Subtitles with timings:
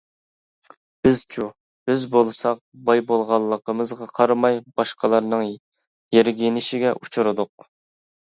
[1.07, 1.49] بىزچۇ؟
[1.89, 5.45] بىز بولساق باي بولغانلىقىمىزغا قارىماي، باشقىلارنىڭ
[6.19, 7.69] يىرگىنىشىگە ئۇچرىدۇق.